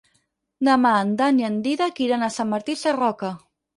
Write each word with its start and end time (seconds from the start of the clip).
Demà 0.69 0.93
en 1.01 1.11
Dan 1.21 1.41
i 1.43 1.47
en 1.49 1.59
Dídac 1.67 2.01
iran 2.09 2.29
a 2.29 2.33
Sant 2.39 2.51
Martí 2.55 2.77
Sarroca. 2.85 3.35